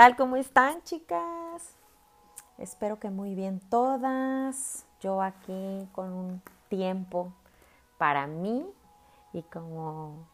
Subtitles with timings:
[0.00, 0.16] Hola, hola, ¿qué tal?
[0.16, 1.76] ¿Cómo están, chicas?
[2.56, 4.86] Espero que muy bien todas.
[5.02, 7.34] Yo aquí con un tiempo
[7.98, 8.64] para mí
[9.34, 10.26] y como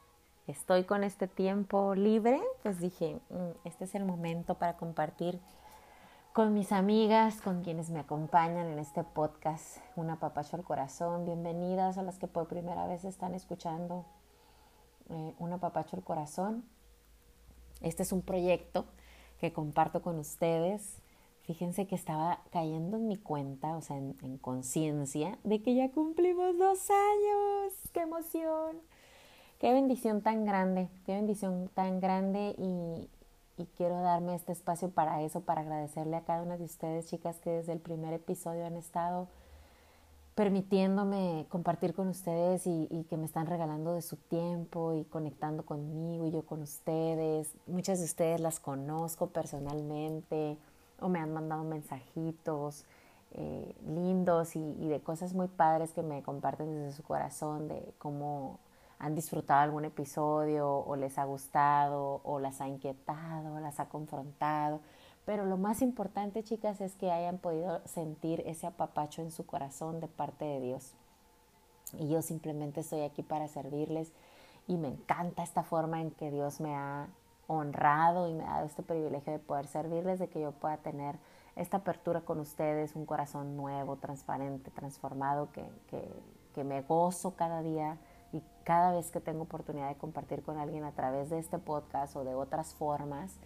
[0.47, 5.41] estoy con este tiempo libre, pues dije, mm, este es el momento para compartir
[6.33, 11.25] con mis amigas, con quienes me acompañan en este podcast, una papacho al corazón.
[11.25, 14.05] Bienvenidas a las que por primera vez están escuchando
[15.11, 16.65] eh, papacho al corazón.
[17.81, 18.87] Este es un proyecto
[19.41, 21.03] que comparto con ustedes.
[21.43, 26.59] Fíjense que estaba cayendo en mi cuenta, o sea, en, conciencia, de que ya cumplimos
[26.59, 27.73] dos años.
[27.93, 28.79] ¡Qué emoción!
[29.61, 33.09] Qué bendición tan grande, qué bendición tan grande y,
[33.57, 37.41] y quiero darme este espacio para eso, para agradecerle a cada una de ustedes, chicas,
[37.41, 39.29] que desde el primer episodio han estado
[40.37, 46.27] permitiéndome compartir con ustedes y, que me están regalando de su tiempo y conectando conmigo
[46.27, 47.55] y yo con ustedes.
[47.67, 50.59] Muchas de ustedes las conozco personalmente
[51.01, 52.85] o me han mandado mensajitos
[53.33, 57.95] eh, lindos y, y, de cosas muy padres que me comparten desde su corazón, de
[57.99, 58.61] cómo
[58.99, 63.89] han disfrutado algún episodio o les ha gustado o las ha inquietado, o las ha
[63.89, 64.81] confrontado.
[65.27, 70.01] Pero lo más importante, chicas, es que hayan podido sentir ese apapacho en su corazón
[70.01, 70.95] de parte de Dios.
[71.99, 74.13] Y yo simplemente estoy aquí para servirles
[74.67, 77.09] y me encanta esta forma en que Dios me ha
[77.49, 81.17] honrado y me ha dado este privilegio de poder servirles, de que yo pueda tener
[81.55, 87.99] esta apertura con ustedes, un corazón nuevo, transparente, transformado, que, que, me gozo cada día
[88.33, 92.17] y cada vez que tengo oportunidad de compartir con alguien a través de este podcast
[92.17, 93.37] o de otras formas,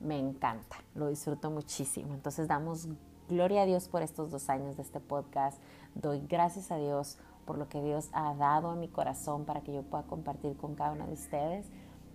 [0.00, 2.14] me encanta, lo disfruto muchísimo.
[2.14, 2.88] Entonces damos
[3.28, 5.60] gloria a Dios por estos dos años de este podcast.
[5.94, 9.72] Doy gracias a Dios por lo que Dios ha dado a mi corazón para que
[9.72, 11.66] yo pueda compartir con cada uno de ustedes.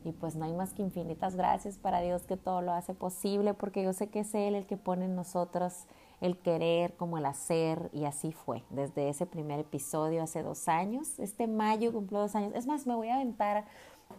[0.04, 3.56] Y pues no hay más que infinitas gracias para Dios que todo lo hace posible,
[3.56, 5.88] porque yo sé que es Él el que pone en nosotros
[6.22, 8.64] el querer como el hacer, y así fue.
[8.70, 12.54] Desde ese primer episodio hace dos años, este mayo cumplió dos años.
[12.56, 13.66] Es más, me voy a aventar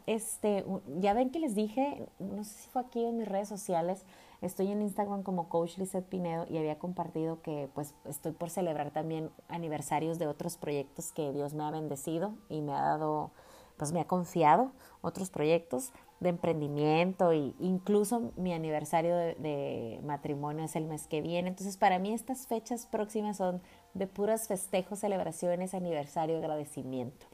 [0.06, 0.64] este,
[1.00, 4.04] ya ven que les dije, no sé si fue aquí en mis redes sociales,
[4.40, 8.92] estoy en Instagram como Coach Lizeth Pinedo y había compartido que pues estoy por celebrar
[8.92, 13.32] también aniversarios de otros proyectos que Dios me ha bendecido y me ha dado,
[13.76, 14.70] pues me ha confiado
[15.00, 21.20] otros proyectos de emprendimiento e incluso mi aniversario de, de, matrimonio es el mes que
[21.20, 21.48] viene.
[21.48, 23.60] Entonces para mí estas fechas próximas son
[23.94, 27.26] de puras festejos, celebraciones, aniversario, agradecimiento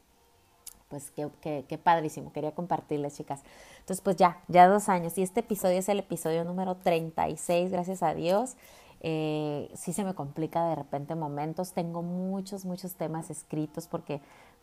[0.93, 3.41] pues qué, qué, padrísimo, quería compartirles, chicas.
[3.79, 5.17] Entonces, pues ya, ya dos años.
[5.17, 8.55] Y este episodio es el episodio número 36, gracias a Dios.
[9.01, 11.73] Eh, sí se me complica de repente momentos.
[11.73, 14.21] Tengo muchos, muchos temas escritos porque,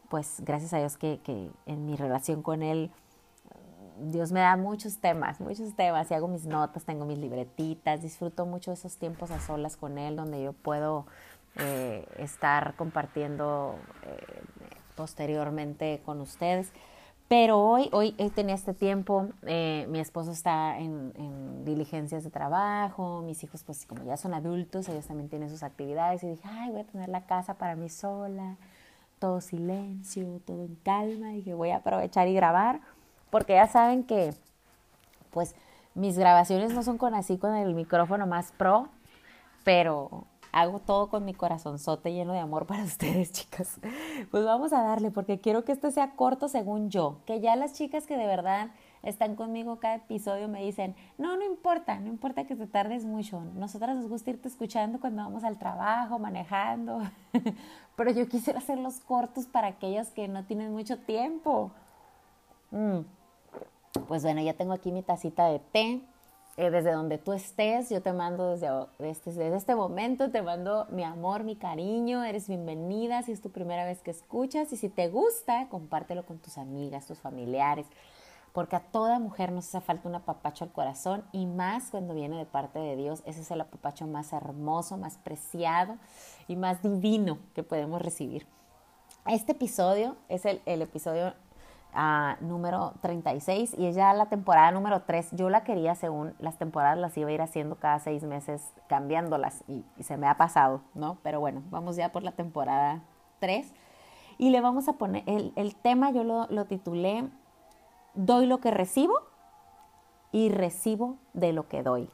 [0.09, 2.93] pues, gracias a Dios que, que en mi relación con Él,
[3.99, 6.13] Dios me da muchos temas, muchos temas.
[6.13, 8.03] Y hago mis notas, tengo mis libretitas.
[8.03, 11.07] Disfruto mucho esos tiempos a solas con Él, donde yo puedo
[11.57, 13.75] eh, estar compartiendo
[14.05, 14.43] eh,
[15.01, 16.73] posteriormente con ustedes.
[17.27, 23.43] Pero hoy, hoy tenía este tiempo, eh, mi esposo está en, diligencias de trabajo, mis
[23.43, 26.81] hijos pues como ya son adultos, ellos también tienen sus actividades y dije, ay, voy
[26.81, 28.57] a tener la casa para mí sola,
[29.21, 32.81] todo silencio, todo en calma y que voy a aprovechar y grabar,
[33.31, 34.35] porque ya saben que
[35.31, 35.55] pues
[35.95, 38.89] mis grabaciones no son con así con el micrófono más pro,
[39.65, 43.81] pero hago todo con mi corazonzote lleno de amor para ustedes, chicas.
[44.31, 47.19] Pues vamos a darle, porque quiero que este sea corto según yo.
[47.27, 48.71] Que ya las chicas que de verdad
[49.03, 53.41] están conmigo cada episodio me dicen, no, no importa, no importa que te tardes mucho.
[53.55, 57.01] Nosotras nos gusta irte escuchando cuando vamos al trabajo, manejando.
[57.97, 61.71] Pero yo quisiera hacerlos cortos para aquellos que no tienen mucho tiempo.
[62.71, 63.01] Mm.
[64.07, 66.01] Pues bueno, ya tengo aquí mi tacita de té
[66.61, 68.69] eh, desde donde tú estés, yo te mando desde,
[68.99, 73.87] desde, este momento, te mando mi amor, mi cariño, eres bienvenida si es tu primera
[73.87, 77.87] vez que escuchas y si te gusta, compártelo con tus amigas, tus familiares,
[78.53, 82.37] porque a toda mujer nos hace falta un apapacho al corazón y más cuando viene
[82.37, 85.97] de parte de Dios, ese es el apapacho más hermoso, más preciado
[86.47, 88.47] y más divino que podemos recibir.
[89.25, 91.33] Este episodio es el, el episodio
[92.41, 95.31] número 36 y es ya la temporada número 3.
[95.33, 99.65] Yo la quería según las temporadas las iba a ir haciendo cada seis meses, cambiándolas
[99.69, 101.19] y, se me ha pasado, ¿no?
[101.23, 103.01] Pero bueno, vamos ya por la temporada
[103.41, 103.73] 3
[104.39, 107.29] y le vamos a poner, el, el tema yo lo, lo, titulé
[108.15, 109.15] Doy lo que recibo
[110.33, 112.09] y recibo de lo que doy.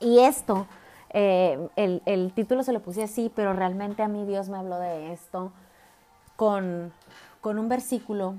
[0.00, 0.66] Y esto,
[1.10, 4.78] eh, el, el título se lo puse así, pero realmente a mí Dios me habló
[4.78, 5.52] de esto
[6.36, 6.92] con
[7.44, 8.36] con un versículo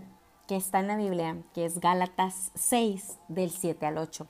[0.47, 4.25] que está en la Biblia, que es Gálatas 6, del 7 al 8.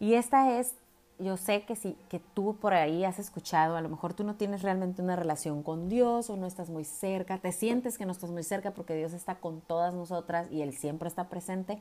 [0.00, 0.74] Y esta es,
[1.18, 4.36] yo sé que, si, que tú por ahí has escuchado, a lo mejor tú no
[4.36, 8.12] tienes realmente una relación con Dios o no estás muy cerca, te sientes que no
[8.12, 11.78] estás muy cerca porque Dios está con todas nosotras y Él siempre está presente,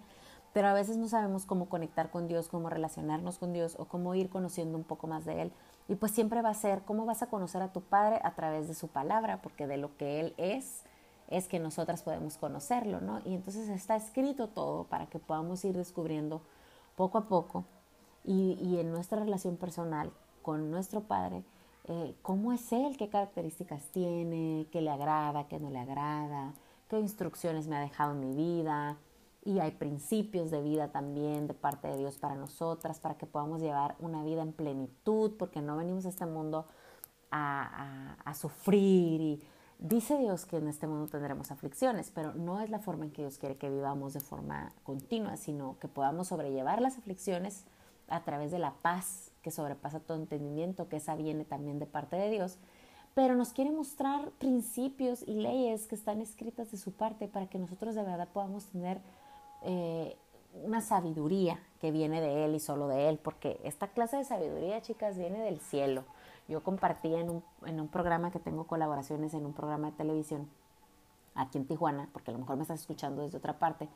[0.52, 4.16] pero a veces no sabemos cómo conectar con Dios, cómo relacionarnos con Dios o cómo
[4.16, 5.54] ir conociendo un poco más de Él.
[5.88, 8.68] Y pues siempre va a ser cómo vas a conocer a tu Padre a través
[8.68, 10.84] de su palabra, porque de lo que Él es,
[11.28, 13.20] es que nosotras podemos conocerlo, ¿no?
[13.26, 16.42] Y entonces está escrito todo para que podamos ir descubriendo
[16.96, 17.66] poco a poco
[18.24, 20.12] y, en nuestra relación personal
[20.42, 21.44] con nuestro Padre,
[21.86, 26.54] eh, cómo es Él, qué características tiene, qué le agrada, qué no le agrada,
[26.90, 28.98] qué instrucciones me ha dejado en mi vida.
[29.46, 33.62] Y hay principios de vida también de parte de Dios para nosotras, para que podamos
[33.62, 36.66] llevar una vida en plenitud, porque no venimos a este mundo
[37.30, 39.44] a, a sufrir y
[39.80, 43.24] Dice Dios que en este mundo tendremos aflicciones, pero no es la forma en que
[43.24, 47.66] Dios quiere que vivamos de forma continua, sino que podamos sobrellevar las aflicciones
[48.08, 52.16] a través de la paz que sobrepasa todo entendimiento, que esa viene también de parte
[52.16, 52.58] de Dios,
[53.14, 57.60] pero nos quiere mostrar principios y leyes que están escritas de su parte para que
[57.60, 59.02] nosotros de verdad podamos tener
[59.62, 60.18] eh,
[60.64, 64.82] una sabiduría que viene de Él y solo de Él, porque esta clase de sabiduría,
[64.82, 66.06] chicas, viene del cielo.
[66.48, 70.48] Yo compartí en un, en un programa que tengo colaboraciones en un programa de televisión
[71.36, 73.90] aquí en Tijuana, porque a lo mejor me estás escuchando desde otra parte.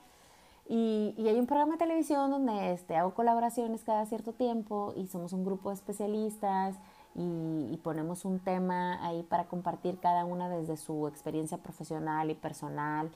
[0.69, 5.07] Y, y, hay un programa de televisión donde este, hago colaboraciones cada cierto tiempo y
[5.07, 6.75] somos un grupo de especialistas
[7.15, 12.35] y, y, ponemos un tema ahí para compartir cada una desde su experiencia profesional y
[12.35, 13.09] personal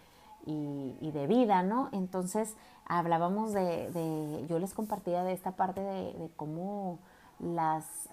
[0.46, 1.90] y, y de vida, ¿no?
[1.92, 2.56] Entonces
[2.86, 7.00] hablábamos de, de, yo les compartía de esta parte de, de cómo
[7.40, 8.08] las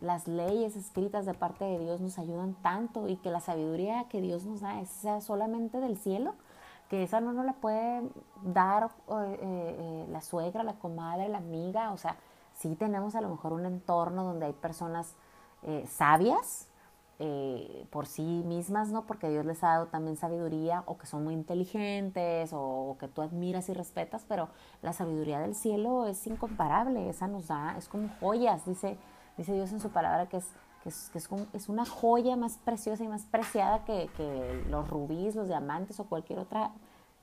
[0.00, 4.20] las leyes escritas de parte de Dios nos ayudan tanto y que la sabiduría que
[4.20, 6.34] Dios nos da es solamente del cielo,
[6.88, 8.02] que esa no nos la puede
[8.42, 12.16] dar eh, eh, la suegra, la comadre, la amiga, o sea,
[12.54, 15.14] sí tenemos a lo mejor un entorno donde hay personas
[15.62, 16.66] eh, sabias
[17.90, 19.04] por sí mismas, ¿no?
[19.04, 23.20] Porque Dios les ha dado también sabiduría o que son muy inteligentes o que tú
[23.20, 24.48] admiras y respetas, pero
[24.80, 28.96] la sabiduría del cielo es incomparable, esa nos da, es como joyas, dice
[29.40, 30.44] Dice Dios en su palabra que es,
[30.82, 31.10] que es,
[31.54, 36.04] es, una joya más preciosa y más preciada que, que, los rubíes, los diamantes o
[36.04, 36.72] cualquier otra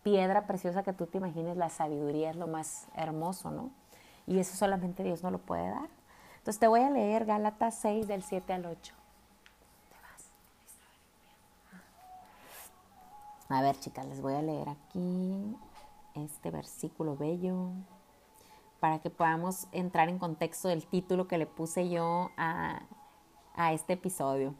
[0.02, 1.58] piedra preciosa que tú te imagines.
[1.58, 3.70] La sabiduría es lo más hermoso, ¿no?
[4.26, 5.90] Y eso solamente Dios no lo puede dar.
[6.40, 8.96] Entonces te voy a leer Gálatas 6 del 7 al 8.
[13.50, 15.56] A ver, chicas, les voy a leer aquí
[16.16, 17.74] este versículo bello
[18.80, 22.82] para que podamos entrar en contexto del título que le puse yo a,
[23.72, 24.54] este episodio.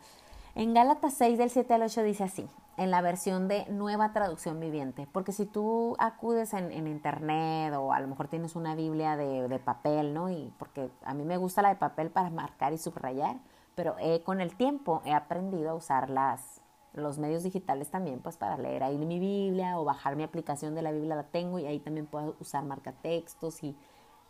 [0.56, 2.48] En Gálatas 6 del 7 al 8 dice así,
[2.78, 8.00] en la versión de nueva traducción viviente, porque si tú acudes en, internet o a
[8.00, 10.32] lo mejor tienes una Biblia de, papel, ¿no?
[10.32, 13.38] Y porque a mí me gusta la de papel para marcar y subrayar,
[13.76, 16.62] pero con el tiempo he aprendido a usar las,
[16.94, 20.82] los medios digitales también, pues para leer ahí mi Biblia o bajar mi aplicación de
[20.82, 23.78] la Biblia la tengo y ahí también puedo usar marcatextos y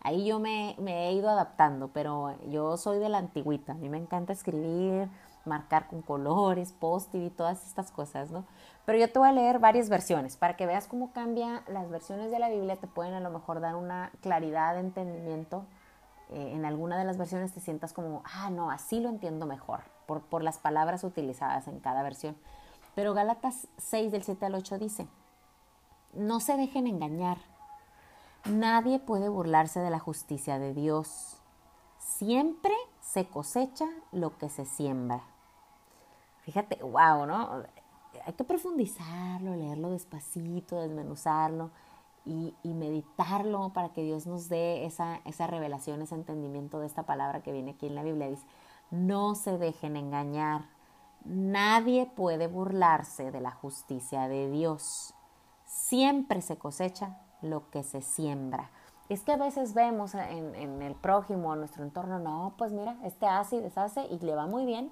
[0.02, 3.74] Ahí yo me, he ido adaptando, pero yo soy de la antigüita.
[3.74, 5.10] A mí me encanta escribir,
[5.46, 8.46] marcar con colores, post-it y todas estas cosas, ¿no?
[8.86, 12.32] Pero yo te voy a leer varias versiones para que veas cómo cambia las versiones
[12.32, 12.78] de la Biblia.
[12.78, 15.66] Te pueden a lo mejor dar una claridad de entendimiento.
[16.30, 19.82] Eh, en alguna de las versiones te sientas como, ah, no, así lo entiendo mejor,
[20.06, 22.38] por, por las palabras utilizadas en cada versión.
[22.96, 25.08] Pero Gálatas 6 del 7 al 8 dice,
[26.14, 27.38] no se dejen engañar
[28.50, 31.38] Nadie puede burlarse de la justicia de Dios.
[32.00, 35.22] Siempre se cosecha lo que se siembra.
[36.44, 37.64] Fíjate, wow, ¿no?
[38.26, 41.72] Hay que profundizarlo, leerlo despacito, desmenuzarlo
[42.26, 47.42] y, meditarlo para que Dios nos dé esa, esa revelación, ese entendimiento de esta palabra
[47.42, 48.30] que viene aquí en la Biblia.
[48.30, 48.48] Dice,
[48.92, 50.70] no se dejen engañar.
[51.26, 55.14] Nadie puede burlarse de la justicia de Dios.
[55.66, 58.70] Siempre se cosecha lo que se siembra.
[59.10, 63.26] Es que a veces vemos en, el prójimo, en nuestro entorno, no, pues mira, este
[63.26, 64.92] hace y deshace y le va muy bien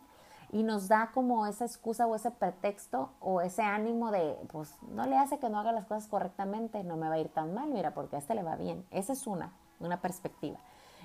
[0.51, 5.05] y nos da como esa excusa o ese pretexto o ese ánimo de, pues no
[5.05, 7.69] le hace que no haga las cosas correctamente, no me va a ir tan mal,
[7.69, 8.85] mira, porque a este le va bien.
[8.91, 10.59] Esa es una, una perspectiva.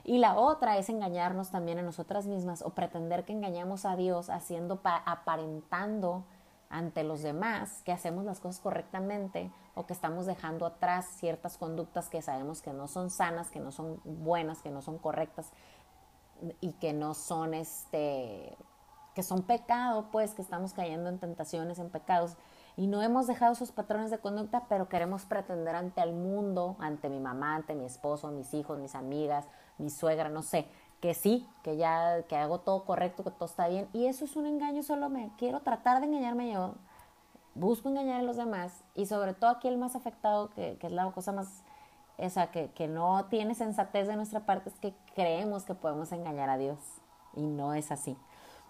[0.04, 4.30] Y la otra es engañarnos también a nosotras mismas o pretender que engañamos a Dios
[4.30, 6.25] haciendo, aparentando
[6.71, 12.09] ante los demás que hacemos las cosas correctamente o que estamos dejando atrás ciertas conductas
[12.09, 15.50] que sabemos que no son sanas, que no son buenas, que no son correctas
[16.61, 18.57] y que no son este
[19.15, 22.37] que son pecado, pues que estamos cayendo en tentaciones, en pecados.
[22.77, 27.09] Y no hemos dejado esos patrones de conducta, pero queremos pretender ante el mundo, ante
[27.09, 29.49] mi mamá, ante mi esposo, mis hijos, mis amigas,
[29.79, 30.69] mi suegra, no sé,
[31.00, 34.37] que sí, que ya que hago todo correcto, que todo está bien y eso es
[34.37, 36.75] un engaño, solo me quiero tratar de engañarme yo.
[37.54, 40.92] Busco engañar a los demás y sobre todo aquí el más afectado, que, que es
[40.92, 41.62] la cosa más
[42.19, 46.50] esa que, que no tiene sensatez de nuestra parte, es que creemos que podemos engañar
[46.50, 46.78] a Dios
[47.35, 48.16] y no es así.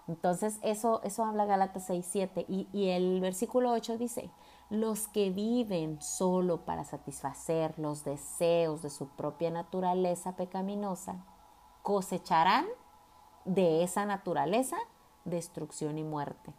[0.07, 4.31] Entonces, eso, eso habla Gálatas 6, 7 y, y el versículo 8 dice,
[4.69, 11.17] los que viven solo para satisfacer los deseos de su propia naturaleza pecaminosa,
[11.81, 12.65] cosecharán
[13.45, 14.77] de esa naturaleza
[15.25, 16.53] destrucción y muerte.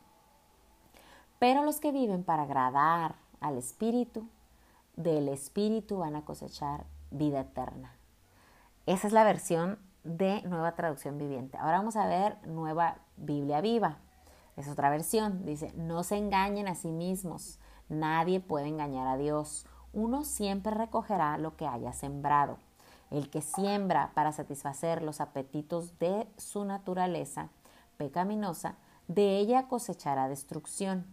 [1.39, 4.29] Pero los que viven para agradar al Espíritu,
[4.97, 7.95] del Espíritu van a cosechar vida eterna.
[8.87, 11.57] Esa es la versión de Nueva Traducción Viviente.
[11.59, 13.99] Ahora vamos a ver Nueva Biblia Viva.
[14.57, 15.45] Es otra versión.
[15.45, 17.59] Dice, no se engañen a sí mismos.
[17.89, 19.67] Nadie puede engañar a Dios.
[19.93, 22.59] Uno siempre recogerá lo que haya sembrado.
[23.13, 27.51] El que siembra para satisfacer los apetitos de su naturaleza
[27.99, 28.77] pecaminosa,
[29.07, 31.05] de ella cosechará destrucción.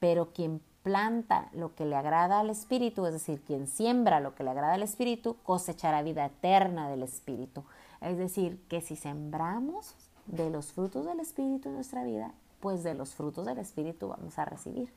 [0.00, 4.44] Pero quien planta lo que le agrada al Espíritu, es decir, quien siembra lo que
[4.44, 7.64] le agrada al Espíritu, cosechará vida eterna del Espíritu.
[8.00, 9.94] Es decir, que si sembramos
[10.26, 14.38] de los frutos del Espíritu en nuestra vida, pues de los frutos del Espíritu vamos
[14.38, 14.92] a recibir.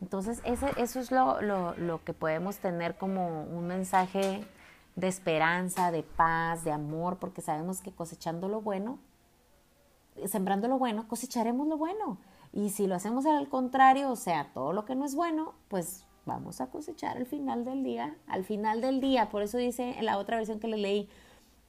[0.00, 4.46] Entonces, eso es lo, lo, lo que podemos tener como un mensaje
[4.98, 8.98] de esperanza, de paz, de amor, porque sabemos que cosechando lo bueno,
[10.26, 12.18] sembrando lo bueno, cosecharemos lo bueno.
[12.52, 16.04] Y si lo hacemos al contrario, o sea, todo lo que no es bueno, pues
[16.26, 19.28] vamos a cosechar al final del día, al final del día.
[19.28, 21.08] Por eso dice en la otra versión que le leí,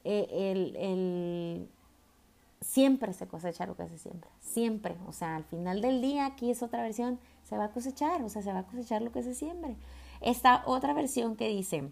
[0.05, 1.69] eh, el, el,
[2.61, 4.97] siempre se cosecha lo que se siembra, siempre.
[5.05, 8.29] O sea, al final del día, aquí es otra versión, se va a cosechar, o
[8.29, 9.75] sea, se va a cosechar lo que se siembre.
[10.19, 11.91] Esta otra versión que dice,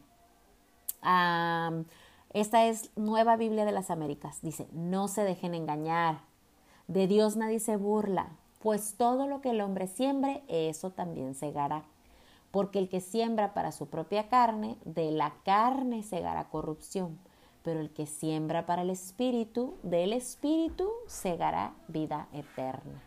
[2.34, 6.20] esta es Nueva Biblia de las Américas, dice, no se dejen engañar,
[6.88, 11.84] de Dios nadie se burla, pues todo lo que el hombre siembre, eso también segará.
[12.52, 17.20] Porque el que siembra para su propia carne, de la carne segará corrupción,
[17.64, 23.04] pero el que siembra para el espíritu, del espíritu segará vida eterna.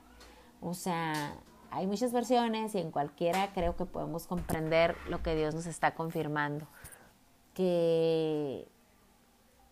[0.61, 1.35] O sea,
[1.71, 5.95] hay muchas versiones y en cualquiera creo que podemos comprender lo que Dios nos está
[5.95, 6.67] confirmando,
[7.61, 8.67] que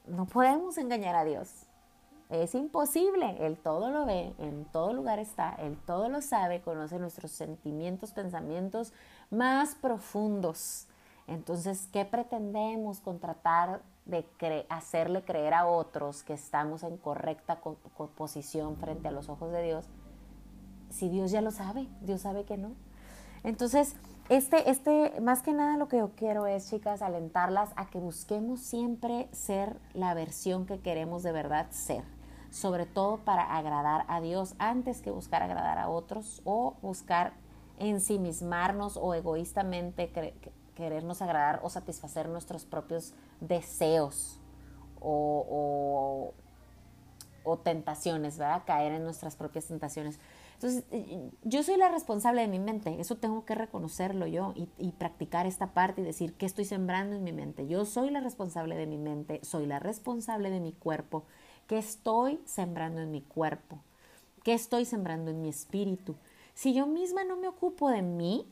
[0.08, 1.48] no podemos engañar a Dios.
[2.28, 6.98] Es imposible, Él todo lo ve, en todo lugar está, Él todo lo sabe, conoce
[6.98, 8.92] nuestros sentimientos, pensamientos
[9.30, 10.86] más profundos.
[11.26, 14.26] Entonces, ¿qué pretendemos con tratar de
[14.68, 17.58] hacerle creer a otros que estamos en correcta
[18.18, 19.86] posición frente a los ojos de Dios?
[20.90, 22.72] Si Dios ya lo sabe, Dios sabe que no.
[23.44, 23.96] Entonces,
[24.28, 28.60] este, este, más que nada lo que yo quiero es, chicas, alentarlas a que busquemos
[28.60, 32.04] siempre ser la versión que queremos de verdad ser
[32.50, 37.34] sobre todo para agradar a Dios antes que buscar agradar a otros o buscar
[37.78, 40.10] ensimismarnos o egoístamente
[40.74, 44.40] querernos agradar o satisfacer nuestros propios deseos
[45.00, 46.32] o,
[47.44, 48.62] o, tentaciones, ¿verdad?
[48.66, 50.20] Caer en nuestras propias tentaciones.
[50.60, 50.84] Entonces,
[51.44, 55.46] yo soy la responsable de mi mente, eso tengo que reconocerlo yo y, y, practicar
[55.46, 57.68] esta parte y decir qué estoy sembrando en mi mente.
[57.68, 61.24] Yo soy la responsable de mi mente, soy la responsable de mi cuerpo
[61.68, 63.78] ¿Qué estoy sembrando en mi cuerpo?
[64.42, 66.16] ¿Qué estoy sembrando en mi espíritu?
[66.54, 68.50] Si yo misma no me ocupo de mí,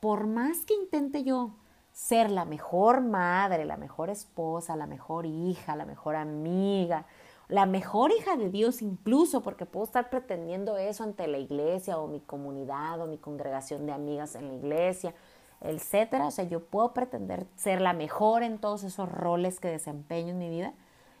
[0.00, 1.52] por más que intente yo
[1.92, 7.06] ser la mejor madre, la mejor esposa, la mejor hija, la mejor amiga,
[7.52, 12.08] la mejor hija de Dios incluso, porque puedo estar pretendiendo eso ante la iglesia o
[12.08, 15.14] mi comunidad o mi congregación de amigas en la iglesia,
[15.60, 16.28] etcétera.
[16.28, 20.38] O sea, yo puedo pretender ser la mejor en todos esos roles que desempeño en
[20.38, 20.72] mi vida,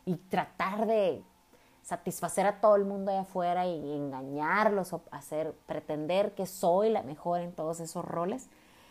[0.06, 1.22] y tratar de
[1.82, 7.02] satisfacer a todo el mundo allá afuera y engañarlos o hacer pretender que soy la
[7.02, 8.48] mejor en todos esos roles,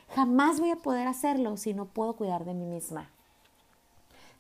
[0.10, 3.10] jamás voy a poder hacerlo si no puedo cuidar de mí misma.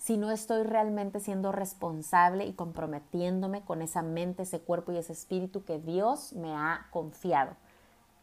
[0.01, 5.13] Si no estoy realmente siendo responsable y comprometiéndome con esa mente, ese cuerpo y ese
[5.13, 7.51] espíritu que Dios me ha confiado,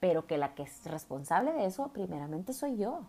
[0.01, 3.03] pero que la que es responsable de eso primeramente soy yo.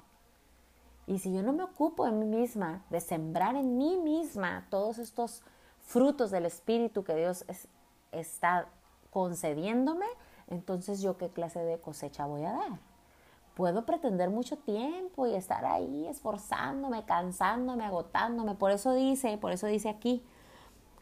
[1.07, 4.99] Y si yo no me ocupo de mí misma, de sembrar en mí misma todos
[4.99, 5.41] estos
[5.79, 7.45] frutos del Espíritu que Dios
[8.11, 8.67] está
[9.09, 10.05] concediéndome,
[10.45, 12.88] entonces yo qué clase de cosecha voy a dar.
[13.59, 18.55] Puedo pretender mucho tiempo y estar ahí esforzándome, cansándome, agotándome.
[18.55, 20.23] Por eso dice, por eso dice aquí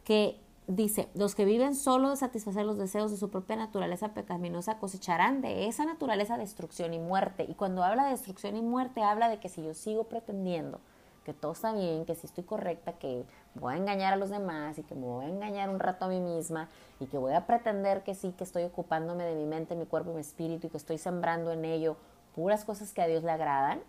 [0.04, 4.80] que dice, los que viven solo de satisfacer los deseos de su propia naturaleza pecaminosa
[4.80, 7.46] cosecharán de esa naturaleza destrucción y muerte.
[7.48, 10.80] Y cuando habla de destrucción y muerte, habla de que si yo sigo pretendiendo
[11.26, 13.24] que todo está bien, que si estoy correcta, que
[13.54, 16.08] voy a engañar a los demás y que me voy a engañar un rato a
[16.08, 19.76] mí misma y que voy a pretender que sí, que estoy ocupándome de mi mente,
[19.76, 21.98] mi cuerpo y mi espíritu y que estoy sembrando en ello
[22.38, 23.80] puras cosas que a Dios le agradan,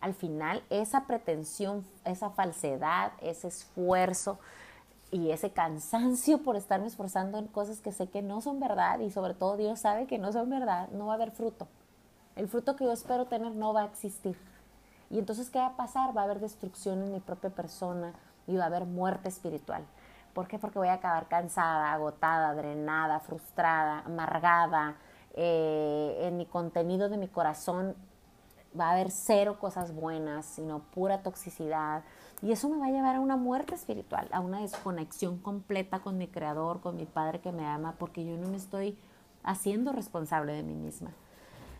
[0.00, 4.38] al final esa pretensión, esa falsedad, ese esfuerzo
[5.10, 9.10] y ese cansancio por estarme esforzando en cosas que sé que no son verdad y
[9.10, 11.66] sobre todo Dios sabe que no son verdad, no va a haber fruto.
[12.36, 14.38] El fruto que yo espero tener no va a existir.
[15.10, 16.16] Y entonces, ¿qué va a pasar?
[16.16, 18.12] Va a haber destrucción en mi propia persona
[18.46, 19.82] y va a haber muerte espiritual.
[20.34, 20.60] ¿Por qué?
[20.60, 24.94] Porque voy a acabar cansada, agotada, drenada, frustrada, amargada.
[25.40, 27.94] Eh, en mi contenido de mi corazón
[28.78, 32.02] va a haber cero cosas buenas, sino pura toxicidad.
[32.42, 36.18] Y eso me va a llevar a una muerte espiritual, a una desconexión completa con
[36.18, 38.98] mi creador, con mi padre que me ama, porque yo no me estoy
[39.44, 41.12] haciendo responsable de mí misma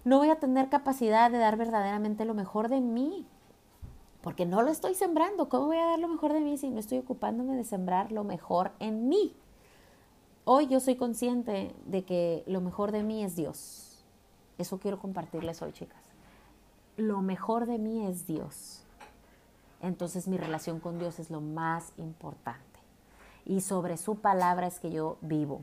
[0.08, 3.26] no voy a tener capacidad de dar verdaderamente lo mejor de mí,
[4.22, 5.48] porque no lo estoy sembrando.
[5.48, 8.24] ¿Cómo voy a dar lo mejor de mí si no estoy ocupándome de sembrar lo
[8.24, 9.36] mejor en mí?
[10.50, 14.02] Hoy yo soy consciente de que lo mejor de mí es Dios.
[14.56, 16.00] Eso quiero compartirles hoy, chicas.
[16.96, 18.80] Lo mejor de mí es Dios.
[19.82, 22.80] Entonces mi relación con Dios es lo más importante.
[23.44, 25.60] Y sobre su palabra es que yo vivo.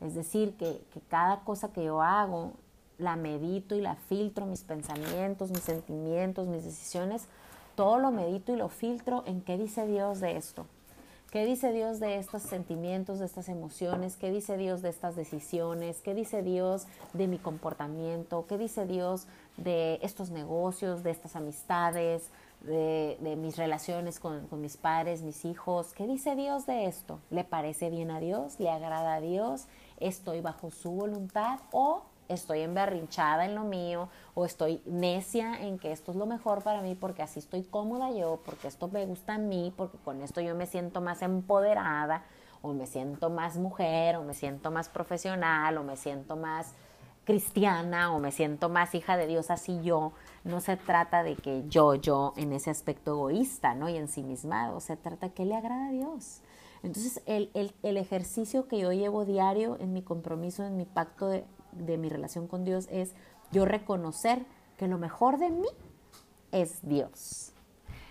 [0.00, 2.54] Es decir, que, cada cosa que yo hago
[2.98, 7.28] la medito y la filtro, mis pensamientos, mis sentimientos, mis decisiones,
[7.76, 10.66] todo lo medito y lo filtro en qué dice Dios de esto.
[11.30, 14.16] ¿Qué dice Dios de estos sentimientos, de estas emociones?
[14.16, 16.00] ¿Qué dice Dios de estas decisiones?
[16.00, 18.46] ¿Qué dice Dios de mi comportamiento?
[18.46, 22.30] ¿Qué dice Dios de estos negocios, de estas amistades,
[22.60, 25.92] de, mis relaciones con, con mis padres, mis hijos?
[25.94, 27.18] ¿Qué dice Dios de esto?
[27.30, 28.60] ¿Le parece bien a Dios?
[28.60, 29.66] ¿Le agrada a Dios?
[29.98, 31.58] ¿Estoy bajo su voluntad?
[31.72, 36.62] ¿O estoy emberrinchada en lo mío o estoy necia en que esto es lo mejor
[36.62, 40.22] para mí porque así estoy cómoda yo, porque esto me gusta a mí, porque con
[40.22, 42.24] esto yo me siento más empoderada
[42.62, 46.74] o me siento más mujer o me siento más profesional o me siento más
[47.24, 50.12] cristiana o me siento más hija de Dios así yo.
[50.44, 53.88] No se trata de que yo, yo en ese aspecto egoísta, ¿no?
[53.88, 56.40] Y ensimismado, se trata que le agrada a Dios.
[56.82, 61.26] Entonces, el, el, el ejercicio que yo llevo diario en mi compromiso, en mi pacto
[61.26, 61.44] de,
[61.76, 63.14] de mi relación con Dios es
[63.52, 64.44] yo reconocer
[64.76, 65.68] que lo mejor de mí
[66.52, 67.52] es Dios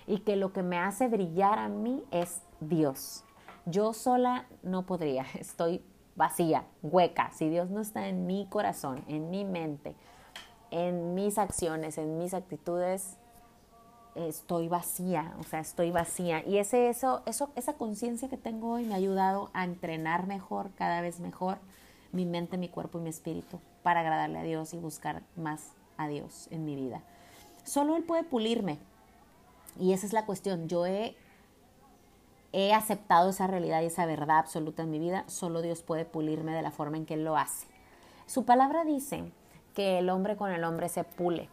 [0.08, 3.24] y que lo que me hace brillar a mí es Dios.
[3.66, 5.84] Yo sola no podría, estoy
[6.16, 7.32] vacía, hueca.
[7.34, 9.96] Si Dios no está en mi corazón, en mi mente,
[10.72, 13.18] en mis acciones, en mis actitudes,
[14.16, 16.46] estoy vacía, o sea, estoy vacía.
[16.46, 20.72] Y ese, eso, eso, esa conciencia que tengo hoy me ha ayudado a entrenar mejor,
[20.76, 21.58] cada vez mejor,
[22.16, 26.08] mi mente, mi cuerpo y mi espíritu para agradarle a Dios y buscar más a
[26.08, 27.02] Dios en mi vida.
[27.64, 28.80] Solo Él puede pulirme.
[29.80, 30.68] Y esa es la cuestión.
[30.68, 31.16] Yo he,
[32.54, 35.26] he aceptado esa realidad y esa verdad absoluta en mi vida.
[35.28, 37.68] Solo Dios puede pulirme de la forma en que Él lo hace.
[38.26, 39.24] Su palabra dice
[39.74, 41.50] que el hombre con el hombre se pule.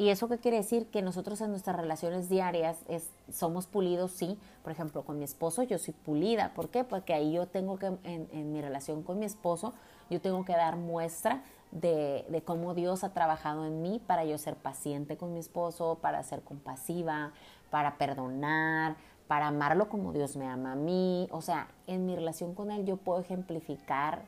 [0.00, 0.86] ¿Y eso qué quiere decir?
[0.86, 4.38] Que nosotros en nuestras relaciones diarias es, somos pulidos, sí.
[4.62, 6.54] Por ejemplo, con mi esposo yo soy pulida.
[6.54, 6.84] ¿Por qué?
[6.84, 9.74] Porque ahí yo tengo que, en, mi relación con mi esposo,
[10.08, 14.38] yo tengo que dar muestra de, de, cómo Dios ha trabajado en mí para yo
[14.38, 17.34] ser paciente con mi esposo, para ser compasiva,
[17.68, 18.96] para perdonar,
[19.28, 21.28] para amarlo como Dios me ama a mí.
[21.30, 24.22] O sea, en mi relación con Él yo puedo ejemplificar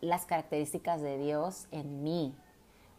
[0.00, 2.32] las características de Dios en mí,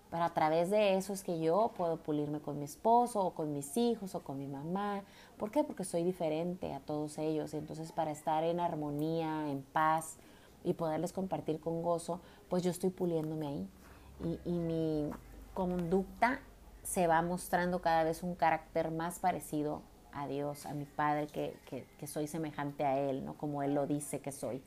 [0.09, 3.53] pero a través de eso es que yo puedo pulirme con mi esposo o con
[3.53, 5.03] mis hijos o con mi mamá.
[5.37, 5.63] ¿Por qué?
[5.63, 7.53] Porque soy diferente a todos ellos.
[7.53, 10.15] Entonces para estar en armonía, en paz
[10.63, 12.19] y poderles compartir con gozo,
[12.49, 13.69] pues yo estoy puliéndome ahí.
[14.45, 15.09] Y, mi
[15.53, 16.39] conducta
[16.83, 21.55] se va mostrando cada vez un carácter más parecido a Dios, a mi Padre, que,
[21.69, 23.35] que, que soy semejante a Él, ¿no?
[23.35, 24.61] Como Él lo dice que soy.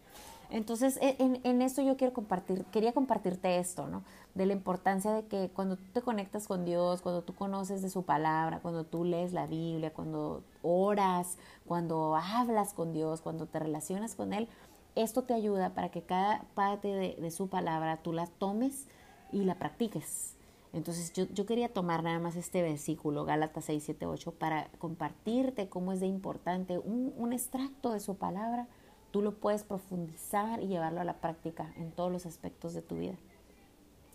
[0.53, 4.05] Entonces, e, en, esto yo quiero compartir, quería compartirte esto, ¿no?
[4.35, 7.89] De la importancia de que cuando tú te conectas con Dios, cuando tú conoces de
[7.89, 13.61] su palabra, cuando tú lees la Biblia, cuando oras, cuando hablas con Dios, cuando te
[13.61, 14.47] relacionas con Él,
[14.95, 18.89] esto te ayuda para que cada parte de, de su palabra tú la tomes
[19.33, 20.35] y la practiques.
[20.75, 25.71] Entonces yo, yo, quería tomar nada más este versículo, Gálatas 6, 7, 8, para compartirte
[25.71, 28.69] cómo es de importante un, un extracto de su palabra
[29.13, 32.97] tú lo puedes profundizar y llevarlo a la práctica en todos los aspectos de tu
[32.97, 33.15] vida.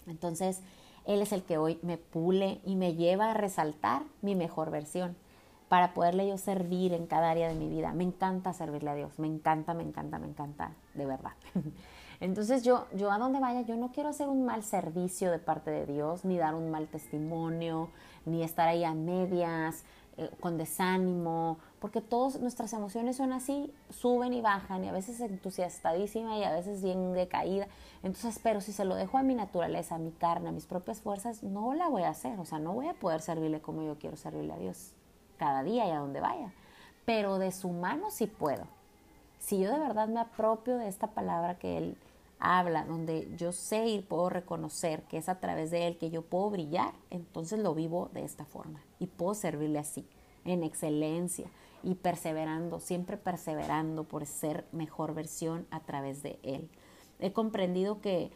[0.08, 0.62] Entonces,
[1.06, 5.16] Él es el que hoy me pule y me lleva a resaltar mi mejor versión.
[5.70, 7.92] para poderle yo servir en cada área de mi vida.
[7.92, 11.34] Me encanta servirle a Dios, me encanta, me encanta, me encanta, de verdad.
[12.22, 15.70] Entonces yo, yo a donde vaya, yo no quiero hacer un mal servicio de parte
[15.70, 17.90] de Dios, ni dar un mal testimonio,
[18.26, 19.84] ni estar ahí a medias,
[20.18, 25.20] eh, con desánimo, porque todas nuestras emociones son así, suben y bajan, y a veces
[25.20, 27.68] entusiastadísima y a veces bien decaída.
[28.02, 31.02] Entonces, pero si se lo dejo a mi naturaleza, a mi carne, a mis propias
[31.02, 34.00] fuerzas, no la voy a hacer, o sea, no voy a poder servirle como yo
[34.00, 34.94] quiero servirle a Dios
[35.38, 36.52] cada día y a donde vaya.
[37.06, 38.66] Pero de su mano sí puedo.
[39.40, 41.98] Si yo de verdad me apropio de esta palabra que Él
[42.40, 46.22] habla, donde yo sé y puedo reconocer que es a través de Él que yo
[46.22, 50.06] puedo brillar, entonces lo vivo de esta forma y puedo servirle así,
[50.46, 51.50] en excelencia
[51.84, 56.70] y perseverando, siempre perseverando por ser mejor versión a través de Él.
[57.20, 58.32] He comprendido que,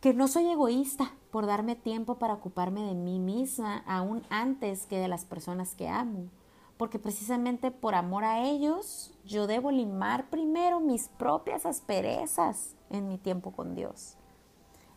[0.00, 4.98] que no soy egoísta por darme tiempo para ocuparme de mí misma, aún antes que
[4.98, 6.28] de las personas que amo
[6.80, 13.18] porque precisamente por amor a ellos yo debo limar primero mis propias asperezas en mi
[13.18, 14.16] tiempo con Dios,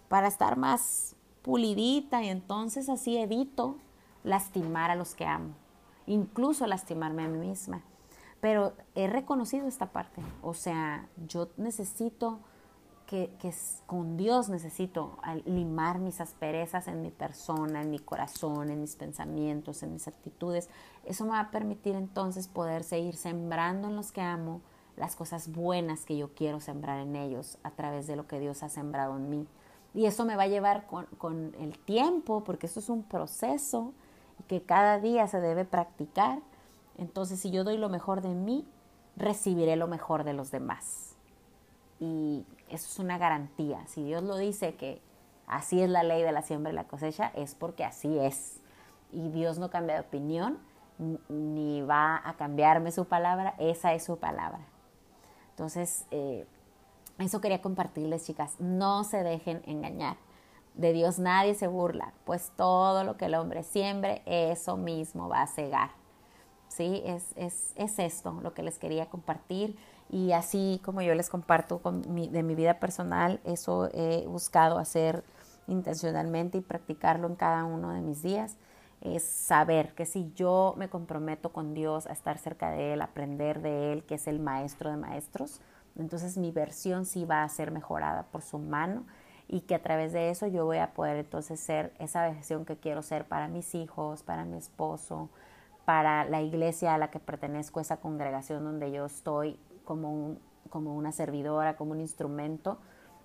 [0.09, 3.77] para estar más pulidita y entonces así evito
[4.23, 5.53] lastimar a los que amo,
[6.07, 7.81] incluso lastimarme a mí misma.
[8.41, 12.39] Pero he reconocido esta parte, o sea, yo necesito
[13.05, 13.53] que,
[13.85, 19.83] con Dios necesito limar mis asperezas en mi persona, en mi corazón, en mis pensamientos,
[19.83, 20.69] en mis actitudes.
[21.05, 24.61] Eso me va a permitir entonces poder seguir sembrando en los que amo
[24.97, 28.63] las cosas buenas que yo quiero sembrar en ellos a través de lo que Dios
[28.63, 29.47] ha sembrado en mí.
[29.93, 33.93] Y eso me va a llevar con, con el tiempo, porque eso es un proceso
[34.47, 36.39] que cada día se debe practicar.
[36.97, 38.67] Entonces, si yo doy lo mejor de mí,
[39.15, 41.15] recibiré lo mejor de los demás.
[41.99, 43.85] Y eso es una garantía.
[43.87, 45.01] Si Dios lo dice que
[45.47, 48.59] así es la ley de la siembra y la cosecha, es porque así es.
[49.11, 50.57] Y Dios no cambia de opinión,
[51.29, 54.59] ni va a cambiarme su palabra, esa es su palabra.
[55.53, 56.45] Entonces, eh,
[57.19, 58.55] eso quería compartirles, chicas.
[58.59, 60.17] No se dejen engañar.
[60.73, 65.43] De Dios nadie se burla, pues todo lo que el hombre siembre, eso mismo va
[65.43, 65.91] a cegar.
[66.67, 67.03] ¿Sí?
[67.05, 69.77] Es, es, es esto lo que les quería compartir.
[70.09, 75.23] Y así como yo les comparto de mi vida personal, eso he buscado hacer
[75.67, 78.57] intencionalmente y practicarlo en cada uno de mis días.
[79.03, 83.61] Es saber que si yo me comprometo con Dios a estar cerca de Él, aprender
[83.61, 85.61] de Él, que es el maestro de maestros,
[85.95, 89.05] entonces mi versión sí va a ser mejorada por su mano
[89.47, 92.77] y que a través de eso yo voy a poder entonces ser esa versión que
[92.77, 95.29] quiero ser para mis hijos, para mi esposo,
[95.85, 100.37] para la iglesia a la que pertenezco, esa congregación donde yo estoy como,
[100.69, 102.79] como una servidora, como un instrumento,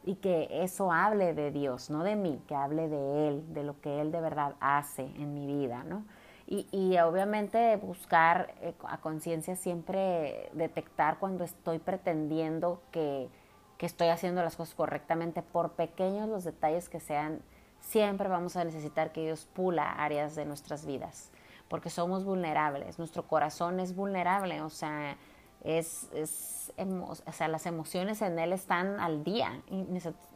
[0.04, 3.80] y que eso hable de Dios, no de mí, que hable de Él, de lo
[3.80, 6.04] que Él de verdad hace en mi vida, ¿no?
[6.46, 13.28] Y, y obviamente buscar eh, a conciencia siempre detectar cuando estoy pretendiendo que,
[13.76, 17.40] que estoy haciendo las cosas correctamente, por pequeños los detalles que sean,
[17.80, 21.30] siempre vamos a necesitar que Dios pula áreas de nuestras vidas,
[21.68, 25.16] porque somos vulnerables, nuestro corazón es vulnerable, o sea,
[25.64, 29.84] es, es o sea, las emociones en él están al día y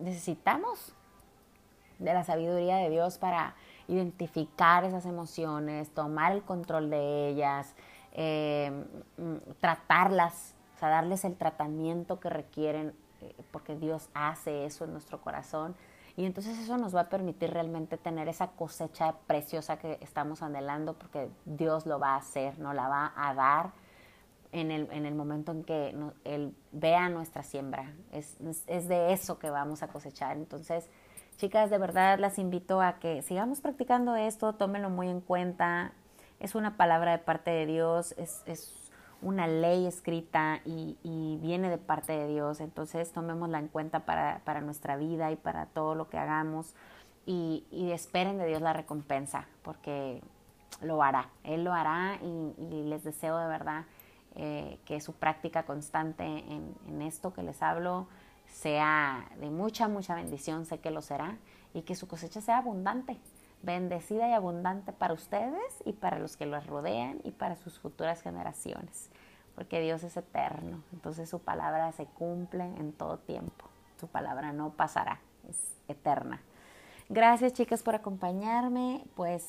[0.01, 0.95] necesitamos
[1.99, 3.55] de la sabiduría de Dios para
[3.89, 7.75] identificar esas emociones, tomar el control de ellas,
[8.17, 14.93] mm, tratarlas, o sea, darles el tratamiento que requieren, eh, porque Dios hace eso en
[14.93, 15.77] nuestro corazón.
[16.17, 20.95] Y entonces eso nos va a permitir realmente tener esa cosecha preciosa que estamos anhelando,
[20.95, 23.73] porque Dios lo va a hacer, nos la va a dar
[24.53, 27.93] en el, en el momento en que Él vea nuestra siembra.
[28.13, 28.37] Es,
[28.67, 30.37] es, de eso que vamos a cosechar.
[30.37, 30.89] Entonces,
[31.39, 35.93] chicas, de verdad las invito a que sigamos practicando esto, tómenlo muy en cuenta.
[36.39, 38.91] Es una palabra de parte de Dios, es, es
[39.23, 42.61] una ley escrita y, y, viene de parte de Dios.
[42.61, 46.75] Entonces, tomémosla en cuenta para, para nuestra vida y para todo lo que hagamos.
[47.25, 50.21] Y, y, esperen de Dios la recompensa, porque
[50.83, 51.31] lo hará.
[51.45, 53.85] Él lo hará y, y les deseo de verdad
[54.35, 58.07] eh, que su práctica constante en, esto que les hablo
[58.47, 61.37] sea de mucha, mucha bendición, sé que lo será,
[61.75, 63.19] y que su cosecha sea abundante,
[63.63, 68.23] bendecida y abundante para ustedes y para los que los rodean y para sus futuras
[68.23, 69.11] generaciones,
[69.55, 73.67] porque Dios es eterno, entonces su palabra se cumple en todo tiempo,
[74.01, 76.41] su palabra no pasará, es eterna.
[77.09, 79.43] Gracias chicas por acompañarme, pues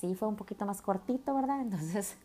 [0.00, 1.60] sí fue un poquito más cortito, ¿verdad?
[1.62, 2.16] Entonces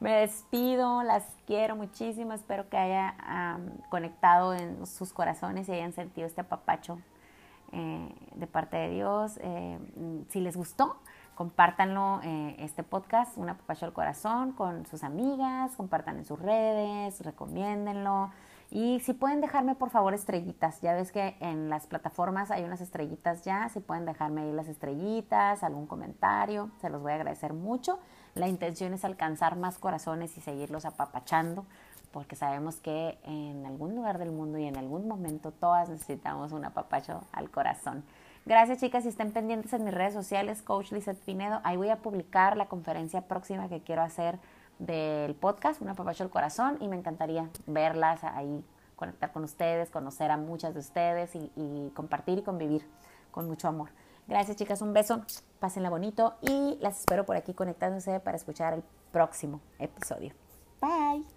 [0.00, 3.14] me despido, las quiero muchísimo, espero que haya
[3.88, 6.98] conectado en sus corazones y hayan sentido este apapacho
[7.72, 9.38] eh, de parte de Dios.
[9.42, 9.78] Eh,
[10.28, 10.96] si les gustó,
[11.36, 17.20] Compártanlo, eh, este podcast, Una Papacho al Corazón, con sus amigas, compartan en sus redes,
[17.20, 18.30] recomiéndenlo.
[18.70, 22.80] Y si pueden dejarme por favor estrellitas, ya ves que en las plataformas hay unas
[22.80, 27.52] estrellitas ya, si pueden dejarme ahí las estrellitas, algún comentario, se los voy a agradecer
[27.52, 27.98] mucho.
[28.36, 31.64] La intención es alcanzar más corazones y seguirlos apapachando,
[32.12, 36.66] porque sabemos que en algún lugar del mundo y en algún momento todas necesitamos un
[36.66, 38.04] apapacho al corazón.
[38.44, 41.62] Gracias chicas y estén pendientes en mis redes sociales, Coach Lizeth Pinedo.
[41.64, 44.38] Ahí voy a publicar la conferencia próxima que quiero hacer
[44.78, 48.62] del podcast, Una Papacho al Corazón, y me encantaría verlas ahí,
[48.96, 52.86] conectar con ustedes, conocer a muchas de ustedes y, y compartir y convivir
[53.30, 53.88] con mucho amor.
[54.26, 55.22] Gracias chicas, un beso,
[55.60, 60.32] pásenla bonito y las espero por aquí conectándose para escuchar el próximo episodio.
[60.80, 61.35] Bye.